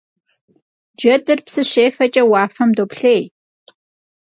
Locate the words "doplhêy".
2.77-3.23